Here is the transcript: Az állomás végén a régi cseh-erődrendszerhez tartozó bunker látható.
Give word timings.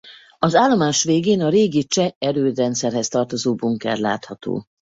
Az 0.39 0.55
állomás 0.55 1.03
végén 1.03 1.41
a 1.41 1.49
régi 1.49 1.83
cseh-erődrendszerhez 1.85 3.07
tartozó 3.07 3.55
bunker 3.55 3.97
látható. 3.99 4.65